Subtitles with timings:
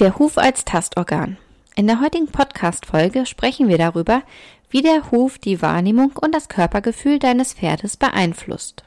[0.00, 1.36] Der Huf als Tastorgan.
[1.76, 4.24] In der heutigen Podcast-Folge sprechen wir darüber,
[4.68, 8.82] wie der Huf die Wahrnehmung und das Körpergefühl deines Pferdes beeinflusst.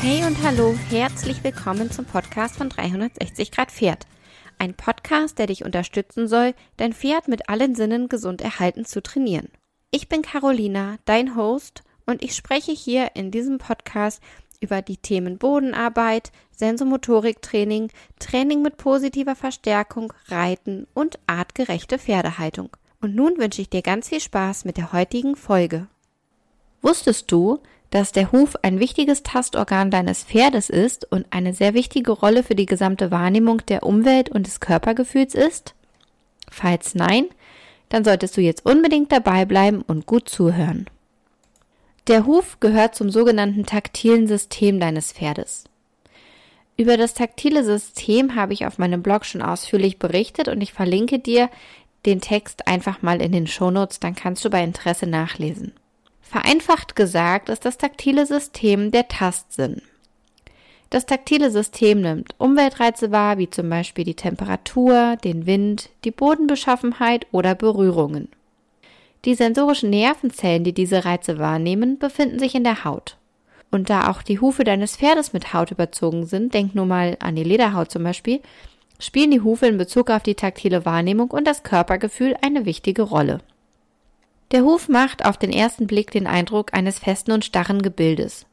[0.00, 4.06] Hey und hallo, herzlich willkommen zum Podcast von 360 Grad Pferd.
[4.58, 9.48] Ein Podcast, der dich unterstützen soll, dein Pferd mit allen Sinnen gesund erhalten zu trainieren.
[9.90, 14.22] Ich bin Carolina, dein Host, und ich spreche hier in diesem Podcast
[14.60, 22.70] über die Themen Bodenarbeit, Sensomotoriktraining, Training mit positiver Verstärkung, Reiten und artgerechte Pferdehaltung.
[23.00, 25.88] Und nun wünsche ich dir ganz viel Spaß mit der heutigen Folge.
[26.80, 32.12] Wusstest du, dass der Huf ein wichtiges Tastorgan deines Pferdes ist und eine sehr wichtige
[32.12, 35.74] Rolle für die gesamte Wahrnehmung der Umwelt und des Körpergefühls ist?
[36.50, 37.26] Falls nein,
[37.88, 40.86] dann solltest du jetzt unbedingt dabei bleiben und gut zuhören.
[42.08, 45.64] Der Huf gehört zum sogenannten taktilen System deines Pferdes.
[46.76, 51.18] Über das taktile System habe ich auf meinem Blog schon ausführlich berichtet und ich verlinke
[51.18, 51.48] dir
[52.04, 55.72] den Text einfach mal in den Shownotes, dann kannst du bei Interesse nachlesen.
[56.28, 59.80] Vereinfacht gesagt ist das taktile System der Tastsinn.
[60.90, 67.26] Das taktile System nimmt Umweltreize wahr, wie zum Beispiel die Temperatur, den Wind, die Bodenbeschaffenheit
[67.30, 68.28] oder Berührungen.
[69.24, 73.16] Die sensorischen Nervenzellen, die diese Reize wahrnehmen, befinden sich in der Haut.
[73.70, 77.36] Und da auch die Hufe deines Pferdes mit Haut überzogen sind, denk nur mal an
[77.36, 78.40] die Lederhaut zum Beispiel,
[78.98, 83.40] spielen die Hufe in Bezug auf die taktile Wahrnehmung und das Körpergefühl eine wichtige Rolle.
[84.52, 88.46] Der Huf macht auf den ersten Blick den Eindruck eines festen und starren Gebildes.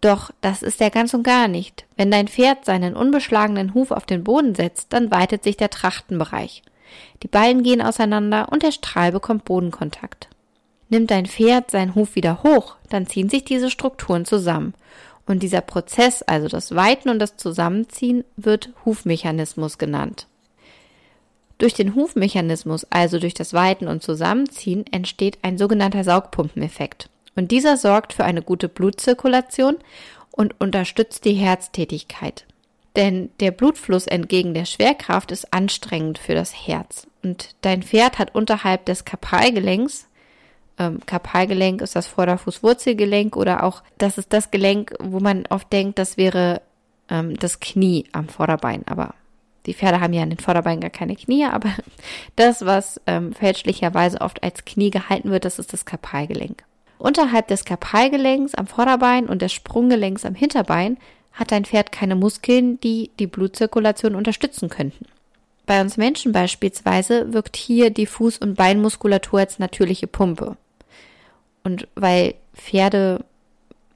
[0.00, 1.86] Doch das ist er ganz und gar nicht.
[1.96, 6.62] Wenn dein Pferd seinen unbeschlagenen Huf auf den Boden setzt, dann weitet sich der Trachtenbereich.
[7.22, 10.28] Die Ballen gehen auseinander und der Strahl bekommt Bodenkontakt.
[10.88, 14.74] Nimmt dein Pferd seinen Huf wieder hoch, dann ziehen sich diese Strukturen zusammen.
[15.26, 20.26] Und dieser Prozess, also das Weiten und das Zusammenziehen, wird Hufmechanismus genannt.
[21.64, 27.08] Durch den Hufmechanismus, also durch das Weiten und Zusammenziehen, entsteht ein sogenannter Saugpumpeneffekt.
[27.36, 29.78] Und dieser sorgt für eine gute Blutzirkulation
[30.30, 32.44] und unterstützt die Herztätigkeit.
[32.96, 37.06] Denn der Blutfluss entgegen der Schwerkraft ist anstrengend für das Herz.
[37.22, 40.06] Und dein Pferd hat unterhalb des Kapalgelenks,
[40.78, 45.98] ähm, Kapalgelenk ist das Vorderfußwurzelgelenk oder auch, das ist das Gelenk, wo man oft denkt,
[45.98, 46.60] das wäre
[47.08, 48.82] ähm, das Knie am Vorderbein.
[48.84, 49.14] Aber
[49.66, 51.70] die Pferde haben ja an den Vorderbeinen gar keine Knie, aber
[52.36, 56.64] das, was ähm, fälschlicherweise oft als Knie gehalten wird, das ist das Kapalgelenk.
[56.98, 60.96] Unterhalb des Kapalgelenks am Vorderbein und des Sprunggelenks am Hinterbein
[61.32, 65.06] hat dein Pferd keine Muskeln, die die Blutzirkulation unterstützen könnten.
[65.66, 70.56] Bei uns Menschen beispielsweise wirkt hier die Fuß- und Beinmuskulatur als natürliche Pumpe.
[71.64, 73.24] Und weil Pferde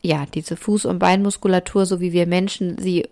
[0.02, 3.08] ja diese Fuß- und Beinmuskulatur, so wie wir Menschen sie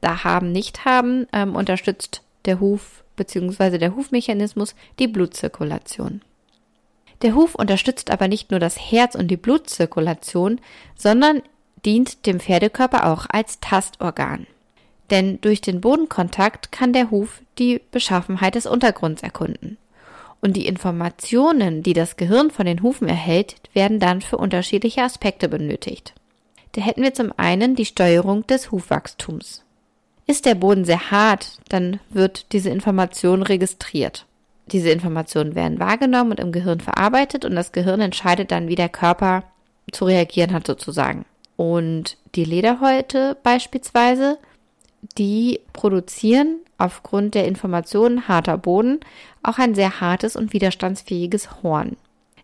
[0.00, 3.78] da haben, nicht haben, ähm, unterstützt der Huf bzw.
[3.78, 6.22] der Hufmechanismus die Blutzirkulation.
[7.22, 10.60] Der Huf unterstützt aber nicht nur das Herz und die Blutzirkulation,
[10.96, 11.42] sondern
[11.84, 14.46] dient dem Pferdekörper auch als Tastorgan.
[15.10, 19.78] Denn durch den Bodenkontakt kann der Huf die Beschaffenheit des Untergrunds erkunden.
[20.42, 25.48] Und die Informationen, die das Gehirn von den Hufen erhält, werden dann für unterschiedliche Aspekte
[25.48, 26.12] benötigt.
[26.72, 29.64] Da hätten wir zum einen die Steuerung des Hufwachstums.
[30.26, 34.26] Ist der Boden sehr hart, dann wird diese Information registriert.
[34.66, 38.88] Diese Informationen werden wahrgenommen und im Gehirn verarbeitet und das Gehirn entscheidet dann, wie der
[38.88, 39.44] Körper
[39.92, 41.24] zu reagieren hat sozusagen.
[41.56, 44.38] Und die Lederhäute beispielsweise,
[45.16, 49.00] die produzieren aufgrund der Informationen harter Boden
[49.44, 51.96] auch ein sehr hartes und widerstandsfähiges Horn.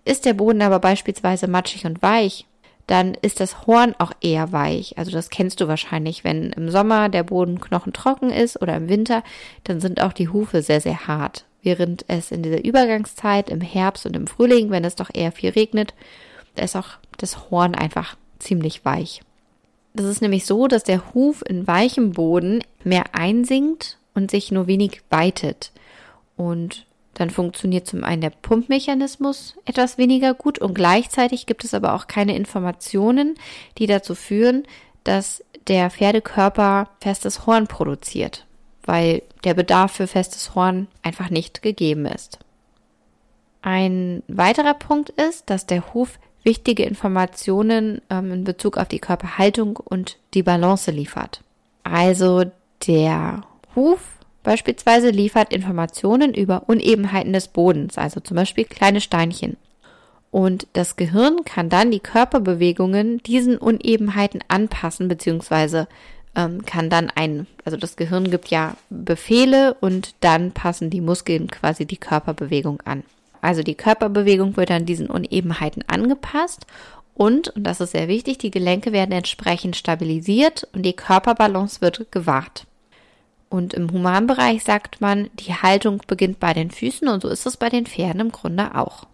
[0.05, 2.47] Ist der Boden aber beispielsweise matschig und weich,
[2.87, 4.99] dann ist das Horn auch eher weich.
[4.99, 9.23] Also das kennst du wahrscheinlich, wenn im Sommer der Boden knochentrocken ist oder im Winter,
[9.65, 11.45] dann sind auch die Hufe sehr, sehr hart.
[11.63, 15.51] Während es in dieser Übergangszeit im Herbst und im Frühling, wenn es doch eher viel
[15.51, 15.95] regnet,
[16.57, 19.23] da ist auch das Horn einfach ziemlich weich.
[19.95, 24.67] Das ist nämlich so, dass der Huf in weichem Boden mehr einsinkt und sich nur
[24.67, 25.71] wenig weitet.
[26.37, 31.95] Und dann funktioniert zum einen der Pumpmechanismus etwas weniger gut und gleichzeitig gibt es aber
[31.95, 33.35] auch keine Informationen,
[33.79, 34.65] die dazu führen,
[35.05, 38.47] dass der Pferdekörper festes Horn produziert,
[38.85, 42.39] weil der Bedarf für festes Horn einfach nicht gegeben ist.
[43.61, 49.77] Ein weiterer Punkt ist, dass der Huf wichtige Informationen ähm, in Bezug auf die Körperhaltung
[49.77, 51.43] und die Balance liefert.
[51.85, 52.45] Also
[52.87, 53.43] der
[53.77, 54.01] Huf
[54.43, 59.57] Beispielsweise liefert Informationen über Unebenheiten des Bodens, also zum Beispiel kleine Steinchen.
[60.31, 65.87] Und das Gehirn kann dann die Körperbewegungen diesen Unebenheiten anpassen, beziehungsweise
[66.35, 71.49] ähm, kann dann ein, also das Gehirn gibt ja Befehle und dann passen die Muskeln
[71.51, 73.05] quasi die Körperbewegung an.
[73.43, 76.67] Also die Körperbewegung wird dann diesen Unebenheiten angepasst
[77.15, 82.11] und, und das ist sehr wichtig, die Gelenke werden entsprechend stabilisiert und die Körperbalance wird
[82.11, 82.67] gewahrt.
[83.53, 87.59] Und im Humanbereich sagt man, die Haltung beginnt bei den Füßen und so ist es
[87.59, 89.07] bei den Pferden im Grunde auch.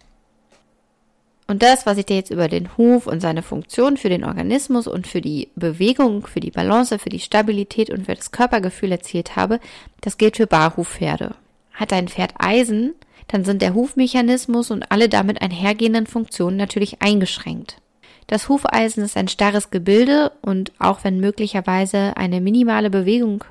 [1.47, 4.87] Und das, was ich dir jetzt über den Huf und seine Funktion für den Organismus
[4.87, 9.35] und für die Bewegung, für die Balance, für die Stabilität und für das Körpergefühl erzählt
[9.35, 9.59] habe,
[9.99, 11.35] das gilt für Barhufpferde.
[11.73, 12.93] Hat dein Pferd Eisen,
[13.27, 17.81] dann sind der Hufmechanismus und alle damit einhergehenden Funktionen natürlich eingeschränkt.
[18.27, 23.43] Das Hufeisen ist ein starres Gebilde und auch wenn möglicherweise eine minimale Bewegung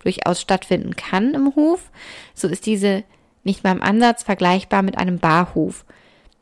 [0.00, 1.90] durchaus stattfinden kann im Huf,
[2.34, 3.04] so ist diese
[3.44, 5.84] nicht mal im Ansatz vergleichbar mit einem Barhuf.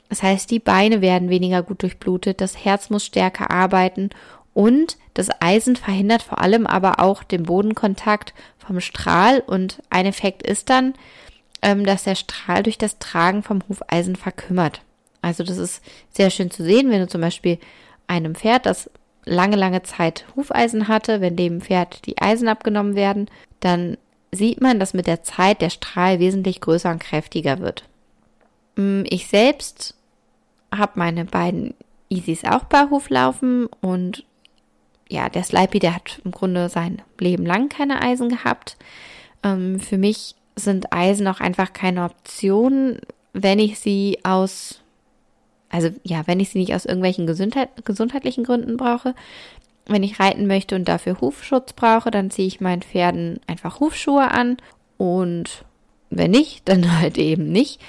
[0.08, 4.10] Das heißt, die Beine werden weniger gut durchblutet, das Herz muss stärker arbeiten
[4.54, 10.42] und das Eisen verhindert vor allem aber auch den Bodenkontakt vom Strahl und ein Effekt
[10.42, 10.94] ist dann,
[11.62, 14.82] ähm, dass der Strahl durch das Tragen vom Hufeisen verkümmert.
[15.22, 17.58] Also das ist sehr schön zu sehen, wenn du zum Beispiel
[18.06, 18.90] einem Pferd, das
[19.26, 23.28] lange, lange Zeit Hufeisen hatte, wenn dem Pferd die Eisen abgenommen werden,
[23.60, 23.98] dann
[24.32, 27.84] sieht man, dass mit der Zeit der Strahl wesentlich größer und kräftiger wird.
[28.76, 29.94] Mm, ich selbst
[30.74, 31.74] habe meine beiden
[32.08, 34.24] Easys auch Barhof laufen und
[35.08, 38.76] ja, der Slipey, der hat im Grunde sein Leben lang keine Eisen gehabt.
[39.42, 42.98] Ähm, für mich sind Eisen auch einfach keine Option,
[43.32, 44.80] wenn ich sie aus,
[45.70, 49.14] also ja, wenn ich sie nicht aus irgendwelchen Gesundheit, gesundheitlichen Gründen brauche.
[49.86, 54.30] Wenn ich reiten möchte und dafür Hufschutz brauche, dann ziehe ich meinen Pferden einfach Hufschuhe
[54.30, 54.56] an
[54.96, 55.64] und
[56.10, 57.80] wenn nicht, dann halt eben nicht.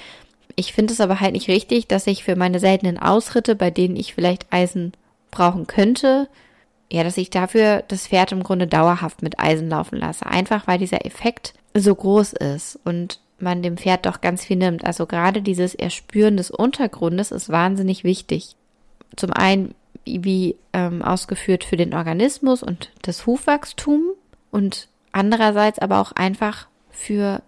[0.56, 3.96] Ich finde es aber halt nicht richtig, dass ich für meine seltenen Ausritte, bei denen
[3.96, 4.94] ich vielleicht Eisen
[5.30, 6.28] brauchen könnte,
[6.92, 10.26] ja, dass ich dafür das Pferd im Grunde dauerhaft mit Eisen laufen lasse.
[10.26, 14.86] Einfach weil dieser Effekt so groß ist und man dem Pferd doch ganz viel nimmt.
[14.86, 18.56] Also gerade dieses Erspüren des Untergrundes ist wahnsinnig wichtig.
[19.16, 19.76] Zum einen,
[20.06, 24.04] wie ähm, ausgeführt für den Organismus und das Hufwachstum
[24.52, 27.42] und andererseits aber auch einfach für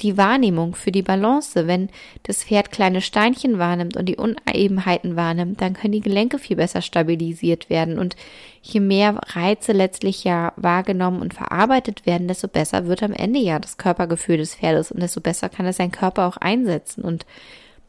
[0.00, 1.66] die Wahrnehmung, für die Balance.
[1.66, 1.88] Wenn
[2.24, 6.82] das Pferd kleine Steinchen wahrnimmt und die Unebenheiten wahrnimmt, dann können die Gelenke viel besser
[6.82, 7.98] stabilisiert werden.
[7.98, 8.16] Und
[8.62, 13.58] je mehr Reize letztlich ja wahrgenommen und verarbeitet werden, desto besser wird am Ende ja
[13.58, 17.02] das Körpergefühl des Pferdes und desto besser kann es sein Körper auch einsetzen.
[17.02, 17.26] Und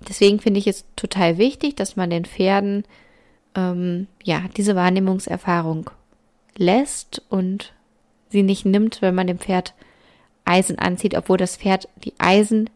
[0.07, 2.83] deswegen finde ich es total wichtig, dass man den Pferden
[3.56, 5.89] ähm, ja diese Wahrnehmungserfahrung
[6.56, 7.74] lässt und
[8.30, 9.74] sie nicht nimmt, wenn man dem Pferd
[10.48, 12.70] Eisen anzieht, obwohl das Pferd die Eisen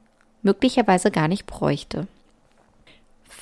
[0.44, 2.07] möglicherweise gar nicht bräuchte.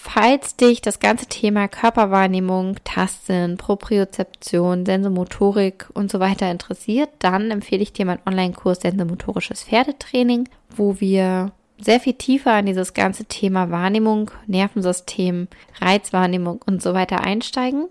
[0.02, 7.84] Falls dich das ganze Thema Körperwahrnehmung, Tasten, Propriozeption, Sensomotorik und so weiter interessiert, dann empfehle
[7.84, 11.52] ich dir meinen Online-Kurs Sensomotorisches Pferdetraining, wo wir
[11.82, 15.48] sehr viel tiefer in dieses ganze Thema Wahrnehmung, Nervensystem,
[15.82, 17.88] Reizwahrnehmung und so weiter einsteigen.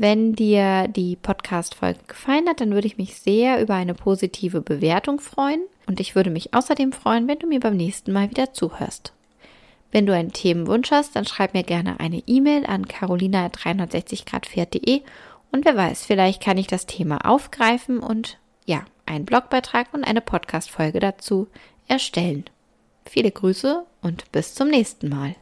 [0.00, 5.18] Wenn dir die Podcast-Folge gefallen hat, dann würde ich mich sehr über eine positive Bewertung
[5.18, 5.62] freuen.
[5.88, 9.12] Und ich würde mich außerdem freuen, wenn du mir beim nächsten Mal wieder zuhörst.
[9.90, 15.02] Wenn du einen Themenwunsch hast, dann schreib mir gerne eine E-Mail an carolina360grad
[15.50, 20.20] und wer weiß, vielleicht kann ich das Thema aufgreifen und ja, einen Blogbeitrag und eine
[20.20, 21.48] Podcast-Folge dazu
[21.88, 22.44] erstellen.
[23.04, 25.34] Viele Grüße und bis zum nächsten Mal.